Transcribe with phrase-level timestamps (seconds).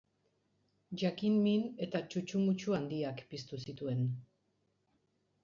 [1.01, 4.03] Jakin-min eta txutxumutxu handiak piztu zituen.